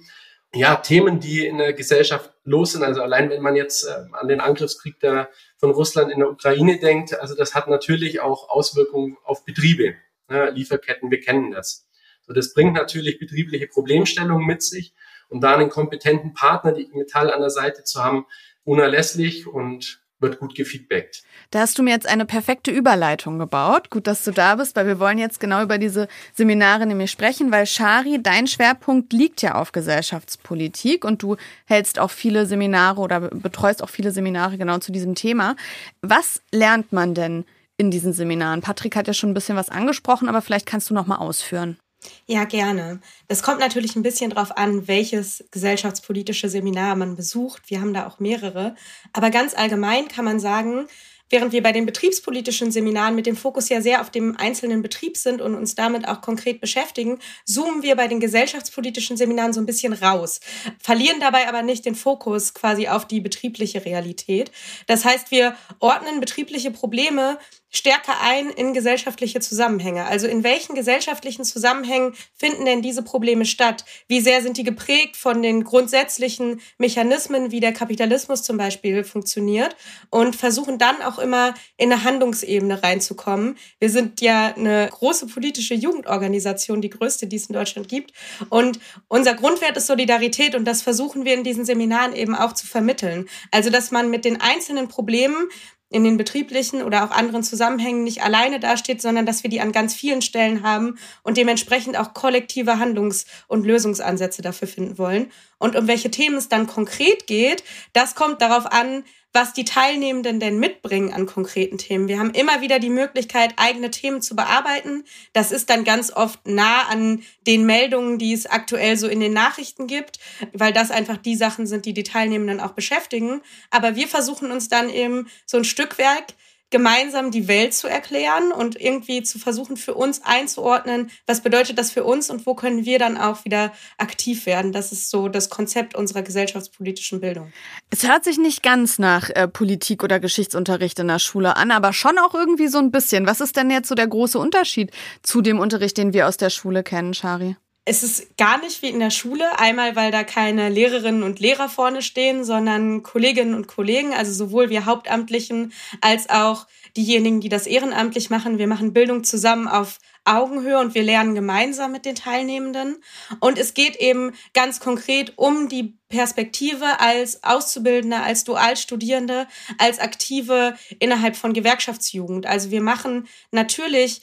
[0.54, 4.28] Ja, Themen, die in der Gesellschaft los sind, also allein wenn man jetzt äh, an
[4.28, 9.16] den Angriffskrieg der, von Russland in der Ukraine denkt, also das hat natürlich auch Auswirkungen
[9.24, 9.94] auf Betriebe,
[10.28, 11.87] ne, Lieferketten, wir kennen das.
[12.28, 14.94] So, das bringt natürlich betriebliche Problemstellungen mit sich
[15.30, 18.26] und da einen kompetenten Partner, die Metall an der Seite zu haben,
[18.64, 21.22] unerlässlich und wird gut gefeedbackt.
[21.50, 23.88] Da hast du mir jetzt eine perfekte Überleitung gebaut.
[23.88, 27.50] Gut, dass du da bist, weil wir wollen jetzt genau über diese Seminare nämlich sprechen,
[27.50, 33.20] weil Shari, dein Schwerpunkt liegt ja auf Gesellschaftspolitik und du hältst auch viele Seminare oder
[33.20, 35.56] betreust auch viele Seminare genau zu diesem Thema.
[36.02, 37.44] Was lernt man denn
[37.76, 38.60] in diesen Seminaren?
[38.60, 41.78] Patrick hat ja schon ein bisschen was angesprochen, aber vielleicht kannst du noch mal ausführen.
[42.26, 43.00] Ja, gerne.
[43.26, 47.62] Das kommt natürlich ein bisschen drauf an, welches gesellschaftspolitische Seminar man besucht.
[47.68, 48.76] Wir haben da auch mehrere.
[49.12, 50.86] Aber ganz allgemein kann man sagen,
[51.30, 55.16] während wir bei den betriebspolitischen Seminaren mit dem Fokus ja sehr auf dem einzelnen Betrieb
[55.16, 59.66] sind und uns damit auch konkret beschäftigen, zoomen wir bei den gesellschaftspolitischen Seminaren so ein
[59.66, 60.40] bisschen raus,
[60.78, 64.50] verlieren dabei aber nicht den Fokus quasi auf die betriebliche Realität.
[64.86, 67.38] Das heißt, wir ordnen betriebliche Probleme
[67.70, 70.06] stärker ein in gesellschaftliche Zusammenhänge.
[70.06, 73.84] Also in welchen gesellschaftlichen Zusammenhängen finden denn diese Probleme statt?
[74.06, 79.76] Wie sehr sind die geprägt von den grundsätzlichen Mechanismen, wie der Kapitalismus zum Beispiel funktioniert?
[80.10, 83.56] Und versuchen dann auch immer in eine Handlungsebene reinzukommen.
[83.78, 88.12] Wir sind ja eine große politische Jugendorganisation, die größte, die es in Deutschland gibt.
[88.48, 92.66] Und unser Grundwert ist Solidarität und das versuchen wir in diesen Seminaren eben auch zu
[92.66, 93.28] vermitteln.
[93.50, 95.48] Also, dass man mit den einzelnen Problemen
[95.90, 99.72] in den betrieblichen oder auch anderen Zusammenhängen nicht alleine dasteht, sondern dass wir die an
[99.72, 105.32] ganz vielen Stellen haben und dementsprechend auch kollektive Handlungs- und Lösungsansätze dafür finden wollen.
[105.56, 110.40] Und um welche Themen es dann konkret geht, das kommt darauf an, was die Teilnehmenden
[110.40, 112.08] denn mitbringen an konkreten Themen.
[112.08, 115.04] Wir haben immer wieder die Möglichkeit, eigene Themen zu bearbeiten.
[115.32, 119.32] Das ist dann ganz oft nah an den Meldungen, die es aktuell so in den
[119.32, 120.18] Nachrichten gibt,
[120.52, 123.42] weil das einfach die Sachen sind, die die Teilnehmenden auch beschäftigen.
[123.70, 126.34] Aber wir versuchen uns dann eben so ein Stückwerk
[126.70, 131.90] gemeinsam die Welt zu erklären und irgendwie zu versuchen, für uns einzuordnen, was bedeutet das
[131.90, 134.72] für uns und wo können wir dann auch wieder aktiv werden.
[134.72, 137.52] Das ist so das Konzept unserer gesellschaftspolitischen Bildung.
[137.90, 141.92] Es hört sich nicht ganz nach äh, Politik oder Geschichtsunterricht in der Schule an, aber
[141.92, 143.26] schon auch irgendwie so ein bisschen.
[143.26, 144.90] Was ist denn jetzt so der große Unterschied
[145.22, 147.56] zu dem Unterricht, den wir aus der Schule kennen, Shari?
[147.88, 149.58] Es ist gar nicht wie in der Schule.
[149.58, 154.68] Einmal, weil da keine Lehrerinnen und Lehrer vorne stehen, sondern Kolleginnen und Kollegen, also sowohl
[154.68, 155.72] wir Hauptamtlichen
[156.02, 158.58] als auch diejenigen, die das ehrenamtlich machen.
[158.58, 162.96] Wir machen Bildung zusammen auf Augenhöhe und wir lernen gemeinsam mit den Teilnehmenden.
[163.40, 169.46] Und es geht eben ganz konkret um die Perspektive als Auszubildende, als Dualstudierende,
[169.78, 172.44] als Aktive innerhalb von Gewerkschaftsjugend.
[172.44, 174.20] Also wir machen natürlich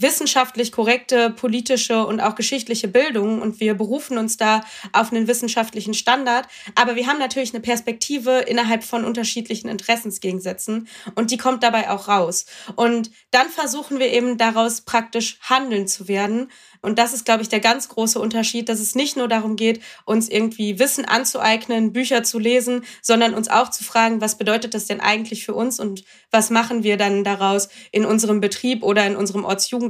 [0.00, 5.94] wissenschaftlich korrekte politische und auch geschichtliche Bildung und wir berufen uns da auf einen wissenschaftlichen
[5.94, 6.48] Standard.
[6.74, 12.08] Aber wir haben natürlich eine Perspektive innerhalb von unterschiedlichen Interessensgegensätzen und die kommt dabei auch
[12.08, 12.46] raus.
[12.76, 16.48] Und dann versuchen wir eben daraus praktisch handeln zu werden
[16.86, 19.82] und das ist, glaube ich, der ganz große Unterschied, dass es nicht nur darum geht,
[20.04, 24.86] uns irgendwie Wissen anzueignen, Bücher zu lesen, sondern uns auch zu fragen, was bedeutet das
[24.86, 29.16] denn eigentlich für uns und was machen wir dann daraus in unserem Betrieb oder in
[29.16, 29.44] unserem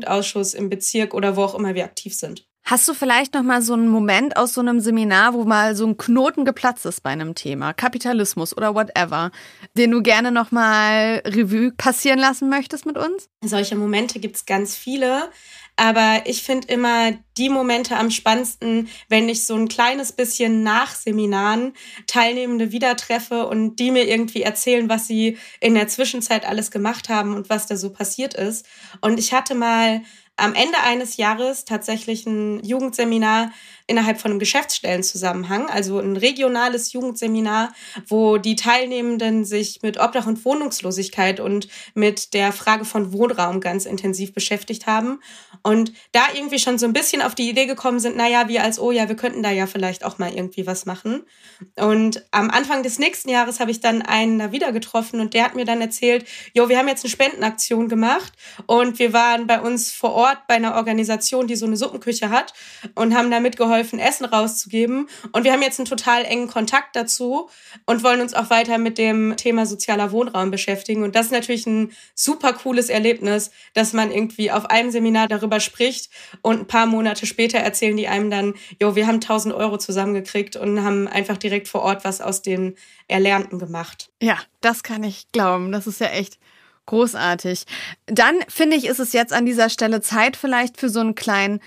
[0.05, 2.47] Ortsjugendausschuss im Bezirk oder wo auch immer wir aktiv sind.
[2.65, 5.87] Hast du vielleicht noch mal so einen Moment aus so einem Seminar, wo mal so
[5.87, 9.31] ein Knoten geplatzt ist bei einem Thema, Kapitalismus oder whatever,
[9.75, 13.29] den du gerne noch mal Revue passieren lassen möchtest mit uns?
[13.45, 15.31] Solche Momente gibt es ganz viele.
[15.77, 20.95] Aber ich finde immer die Momente am spannendsten, wenn ich so ein kleines bisschen nach
[20.95, 21.75] Seminaren
[22.07, 27.11] Teilnehmende wieder treffe und die mir irgendwie erzählen, was sie in der Zwischenzeit alles gemacht
[27.11, 28.67] haben und was da so passiert ist.
[29.03, 30.01] Und ich hatte mal
[30.37, 33.53] am Ende eines Jahres tatsächlich ein Jugendseminar
[33.87, 37.73] innerhalb von einem Geschäftsstellenzusammenhang, also ein regionales Jugendseminar,
[38.09, 43.87] wo die Teilnehmenden sich mit Obdach und Wohnungslosigkeit und mit der Frage von Wohnraum ganz
[43.87, 45.21] intensiv beschäftigt haben
[45.63, 48.81] und da irgendwie schon so ein bisschen auf die Idee gekommen sind, naja, wir als,
[48.81, 51.23] oh ja, wir könnten da ja vielleicht auch mal irgendwie was machen.
[51.77, 55.45] Und am Anfang des nächsten Jahres habe ich dann einen da wieder getroffen und der
[55.45, 58.33] hat mir dann erzählt, jo, wir haben jetzt eine Spendenaktion gemacht
[58.67, 62.53] und wir waren bei uns vor Ort bei einer Organisation, die so eine Suppenküche hat
[62.95, 65.09] und haben da mitgeholfen, Essen rauszugeben.
[65.33, 67.49] Und wir haben jetzt einen total engen Kontakt dazu
[67.85, 71.03] und wollen uns auch weiter mit dem Thema sozialer Wohnraum beschäftigen.
[71.03, 75.61] Und das ist natürlich ein super cooles Erlebnis, dass man irgendwie auf einem Seminar darüber
[75.61, 76.11] spricht
[76.43, 80.57] und ein paar Monate später erzählen die einem dann, jo, wir haben 1000 Euro zusammengekriegt
[80.57, 82.77] und haben einfach direkt vor Ort was aus den
[83.09, 84.11] Erlernten gemacht.
[84.21, 85.73] Ja, das kann ich glauben.
[85.73, 86.39] Das ist ja echt
[86.87, 87.65] großartig.
[88.07, 91.61] Dann finde ich, ist es jetzt an dieser Stelle Zeit vielleicht für so einen kleinen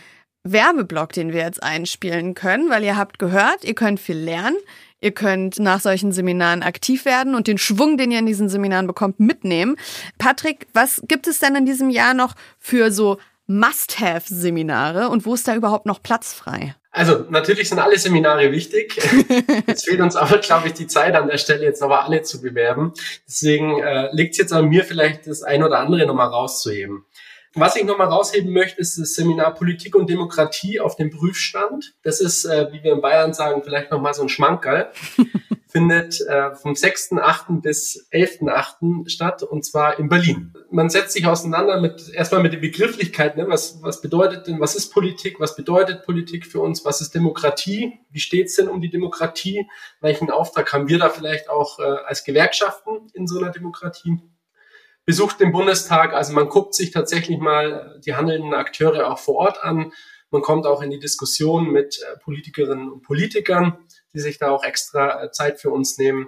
[0.52, 4.58] Werbeblock, den wir jetzt einspielen können, weil ihr habt gehört, ihr könnt viel lernen.
[5.02, 8.86] Ihr könnt nach solchen Seminaren aktiv werden und den Schwung, den ihr in diesen Seminaren
[8.86, 9.78] bekommt, mitnehmen.
[10.18, 15.48] Patrick, was gibt es denn in diesem Jahr noch für so Must-Have-Seminare und wo ist
[15.48, 16.76] da überhaupt noch Platz frei?
[16.92, 19.00] Also natürlich sind alle Seminare wichtig.
[19.68, 22.42] Jetzt fehlt uns aber, glaube ich, die Zeit an der Stelle, jetzt aber alle zu
[22.42, 22.94] bewerben.
[23.28, 27.06] Deswegen äh, liegt es jetzt an mir, vielleicht das ein oder andere nochmal rauszuheben.
[27.56, 31.96] Was ich nochmal rausheben möchte, ist das Seminar Politik und Demokratie auf dem Prüfstand.
[32.04, 34.92] Das ist, äh, wie wir in Bayern sagen, vielleicht nochmal so ein Schmankerl.
[35.72, 37.62] Findet äh, vom 6.8.
[37.62, 39.08] bis 11.8.
[39.08, 40.52] statt und zwar in Berlin.
[40.72, 43.40] Man setzt sich auseinander mit erstmal mit den Begrifflichkeiten.
[43.40, 43.48] Ne?
[43.48, 45.40] Was, was bedeutet denn, was ist Politik?
[45.40, 46.86] Was bedeutet Politik für uns?
[46.86, 48.00] Was ist Demokratie?
[48.10, 49.68] Wie steht es denn um die Demokratie?
[50.02, 54.18] Welchen Auftrag haben wir da vielleicht auch äh, als Gewerkschaften in so einer Demokratie?
[55.10, 56.14] Besucht den Bundestag.
[56.14, 59.92] Also man guckt sich tatsächlich mal die handelnden Akteure auch vor Ort an.
[60.30, 63.80] Man kommt auch in die Diskussion mit äh, Politikerinnen und Politikern,
[64.14, 66.28] die sich da auch extra äh, Zeit für uns nehmen.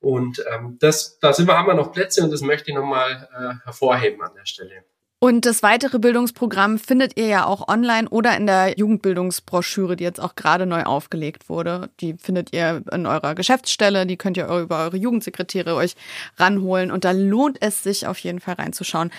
[0.00, 3.28] Und ähm, das, da sind wir, haben wir noch Plätze und das möchte ich nochmal
[3.34, 4.86] äh, hervorheben an der Stelle.
[5.18, 10.20] Und das weitere Bildungsprogramm findet ihr ja auch online oder in der Jugendbildungsbroschüre, die jetzt
[10.20, 11.88] auch gerade neu aufgelegt wurde.
[12.00, 15.94] Die findet ihr in eurer Geschäftsstelle, die könnt ihr über eure Jugendsekretäre euch
[16.36, 19.10] ranholen und da lohnt es sich auf jeden Fall reinzuschauen.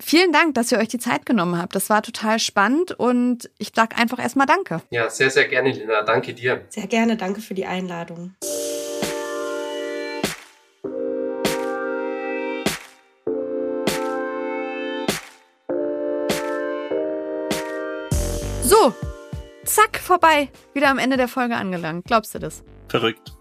[0.00, 1.76] Vielen Dank, dass ihr euch die Zeit genommen habt.
[1.76, 4.80] Das war total spannend und ich sage einfach erstmal Danke.
[4.90, 6.02] Ja, sehr, sehr gerne, Lina.
[6.02, 6.64] Danke dir.
[6.68, 8.34] Sehr gerne, danke für die Einladung.
[18.64, 18.94] So,
[19.66, 20.48] zack, vorbei.
[20.72, 22.06] Wieder am Ende der Folge angelangt.
[22.06, 22.64] Glaubst du das?
[22.88, 23.34] Verrückt.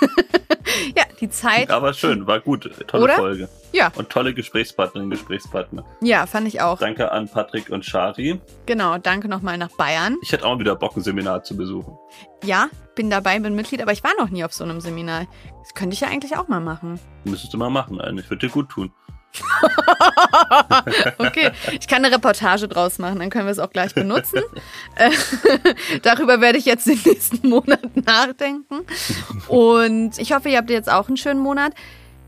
[0.94, 1.70] ja, die Zeit.
[1.70, 2.70] Aber schön, war gut.
[2.86, 3.14] Tolle Oder?
[3.14, 3.48] Folge.
[3.72, 3.90] Ja.
[3.96, 5.82] Und tolle Gesprächspartnerinnen, Gesprächspartner.
[6.02, 6.78] Ja, fand ich auch.
[6.78, 8.38] Danke an Patrick und Shari.
[8.66, 10.18] Genau, danke nochmal nach Bayern.
[10.20, 11.96] Ich hätte auch wieder Bock, ein Seminar zu besuchen.
[12.44, 15.24] Ja, bin dabei, bin Mitglied, aber ich war noch nie auf so einem Seminar.
[15.62, 17.00] Das könnte ich ja eigentlich auch mal machen.
[17.24, 18.28] Müsstest du mal machen, eigentlich.
[18.28, 18.92] Würde dir gut tun.
[21.18, 24.42] okay, ich kann eine Reportage draus machen, dann können wir es auch gleich benutzen.
[24.96, 25.10] Äh,
[26.02, 28.86] Darüber werde ich jetzt den nächsten Monat nachdenken.
[29.48, 31.72] Und ich hoffe, ihr habt jetzt auch einen schönen Monat.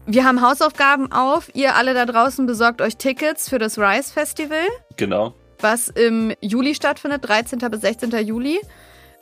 [0.06, 1.50] Wir haben Hausaufgaben auf.
[1.54, 4.66] Ihr alle da draußen besorgt euch Tickets für das Rise Festival,
[4.96, 5.34] Genau.
[5.60, 7.58] was im Juli stattfindet, 13.
[7.70, 8.10] bis 16.
[8.26, 8.58] Juli.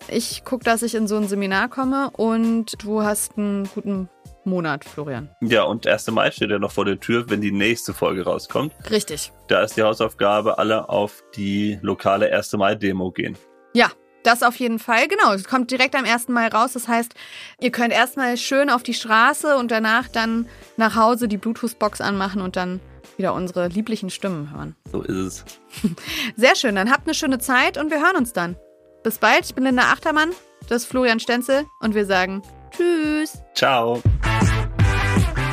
[0.09, 4.09] Ich gucke, dass ich in so ein Seminar komme und du hast einen guten
[4.47, 5.29] Monat, Florian.
[5.41, 6.09] Ja, und 1.
[6.09, 8.73] Mai steht ja noch vor der Tür, wenn die nächste Folge rauskommt.
[8.91, 9.33] Richtig.
[9.49, 12.53] Da ist die Hausaufgabe, alle auf die lokale 1.
[12.55, 13.37] Mai-Demo gehen.
[13.75, 13.91] Ja,
[14.23, 15.07] das auf jeden Fall.
[15.09, 16.29] Genau, es kommt direkt am 1.
[16.29, 16.73] Mai raus.
[16.73, 17.15] Das heißt,
[17.61, 22.41] ihr könnt erstmal schön auf die Straße und danach dann nach Hause die Bluetooth-Box anmachen
[22.43, 22.81] und dann
[23.17, 24.77] wieder unsere lieblichen Stimmen hören.
[24.91, 25.45] So ist es.
[26.37, 28.57] Sehr schön, dann habt eine schöne Zeit und wir hören uns dann.
[29.03, 30.31] Bis bald, ich bin Linda Achtermann,
[30.69, 32.43] das ist Florian Stenzel und wir sagen
[32.77, 33.39] Tschüss.
[33.55, 34.03] Ciao.